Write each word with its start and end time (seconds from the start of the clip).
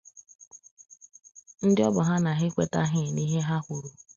ndị 1.67 1.81
ọ 1.87 1.93
bụ 1.95 2.01
ha 2.07 2.15
na 2.23 2.31
ha 2.37 2.43
ekwetaghị 2.49 3.01
n'ihe 3.13 3.39
ha 3.47 3.55
kwuru 3.65 3.89